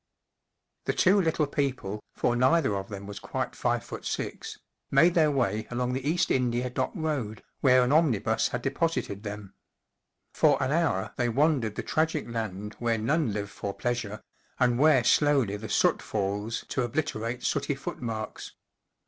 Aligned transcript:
George 0.87 0.95
T 0.97 0.99
HE 0.99 1.03
two 1.11 1.21
little 1.21 1.45
people, 1.45 2.03
for 2.15 2.35
neither 2.35 2.75
of 2.75 2.89
them 2.89 3.05
was 3.05 3.19
quite 3.19 3.55
five 3.55 3.83
foot 3.83 4.03
six, 4.03 4.57
made 4.89 5.13
their 5.13 5.29
way 5.29 5.67
along 5.69 5.93
the 5.93 6.09
East 6.09 6.31
India 6.31 6.71
Dock 6.71 6.91
Road, 6.95 7.43
where 7.59 7.83
an 7.83 7.91
omnibus 7.91 8.47
had 8.47 8.63
deposited 8.63 9.21
them. 9.21 9.53
For 10.33 10.57
an 10.63 10.71
hour 10.71 11.13
they 11.17 11.29
wandered 11.29 11.75
the 11.75 11.83
tragic 11.83 12.27
land 12.27 12.75
where 12.79 12.97
none 12.97 13.31
live 13.31 13.51
for 13.51 13.75
pleasure, 13.75 14.23
and 14.59 14.79
where 14.79 15.03
slowly 15.03 15.55
the 15.55 15.69
soot 15.69 16.01
falls 16.01 16.65
to 16.69 16.81
obliterate 16.81 17.43
sooty 17.43 17.75
footmarks. 17.75 18.53